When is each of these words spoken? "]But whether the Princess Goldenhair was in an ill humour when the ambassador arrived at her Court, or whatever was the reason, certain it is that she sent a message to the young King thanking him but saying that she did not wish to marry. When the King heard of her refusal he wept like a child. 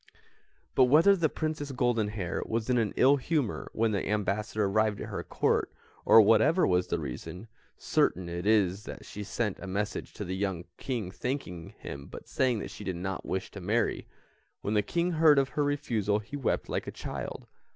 "]But 0.73 0.85
whether 0.85 1.15
the 1.15 1.29
Princess 1.29 1.71
Goldenhair 1.71 2.41
was 2.47 2.71
in 2.71 2.79
an 2.79 2.91
ill 2.97 3.17
humour 3.17 3.69
when 3.71 3.91
the 3.91 4.09
ambassador 4.09 4.65
arrived 4.65 4.99
at 4.99 5.09
her 5.09 5.23
Court, 5.23 5.71
or 6.05 6.19
whatever 6.21 6.65
was 6.65 6.87
the 6.87 6.97
reason, 6.97 7.47
certain 7.77 8.27
it 8.27 8.47
is 8.47 8.85
that 8.85 9.05
she 9.05 9.23
sent 9.23 9.59
a 9.59 9.67
message 9.67 10.15
to 10.15 10.25
the 10.25 10.35
young 10.35 10.65
King 10.77 11.11
thanking 11.11 11.75
him 11.77 12.07
but 12.07 12.27
saying 12.27 12.57
that 12.61 12.71
she 12.71 12.83
did 12.83 12.95
not 12.95 13.27
wish 13.27 13.51
to 13.51 13.61
marry. 13.61 14.07
When 14.61 14.73
the 14.73 14.81
King 14.81 15.11
heard 15.11 15.37
of 15.37 15.49
her 15.49 15.63
refusal 15.63 16.17
he 16.17 16.35
wept 16.35 16.67
like 16.67 16.87
a 16.87 16.91
child. 16.91 17.45